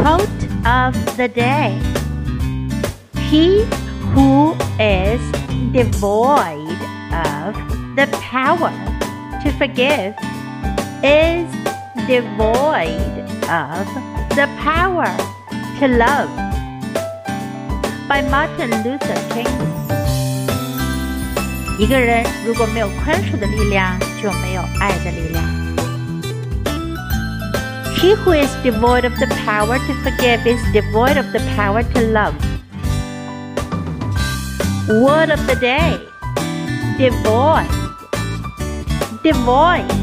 [0.00, 1.78] Quote of the day
[3.30, 3.64] He
[4.14, 5.20] who is
[5.72, 6.78] devoid
[7.12, 7.54] of
[7.96, 8.72] the power
[9.42, 10.14] to forgive
[11.02, 11.46] is
[12.06, 13.86] devoid of
[14.36, 15.10] the power
[15.80, 16.30] to love.
[18.08, 19.48] By Martin Luther King.
[21.78, 25.59] 一个人如果没有宽恕的力量，就没有爱的力量。
[28.01, 32.01] He who is devoid of the power to forgive is devoid of the power to
[32.07, 32.33] love.
[34.89, 36.01] Word of the day
[36.97, 37.69] devoid.
[39.21, 40.00] Devoid